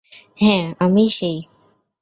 হ্যাঁ, 0.39 0.65
আমিই 0.79 1.09
সেই। 1.09 1.37